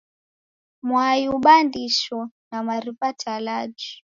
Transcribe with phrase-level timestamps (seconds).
[0.87, 2.19] Mwai ubandisho
[2.49, 3.91] na mariw'a talaji.